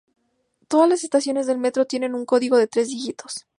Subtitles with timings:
[0.67, 3.45] Todas las estaciones del metro tiene un código de tres dígitos.